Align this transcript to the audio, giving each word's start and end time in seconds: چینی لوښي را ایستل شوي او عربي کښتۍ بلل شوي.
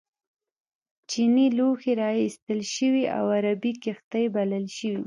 چینی 1.09 1.47
لوښي 1.57 1.93
را 2.01 2.09
ایستل 2.21 2.59
شوي 2.75 3.03
او 3.17 3.25
عربي 3.37 3.71
کښتۍ 3.83 4.25
بلل 4.35 4.65
شوي. 4.77 4.99